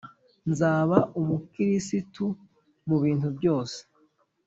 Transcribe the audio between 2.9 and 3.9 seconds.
bintu byose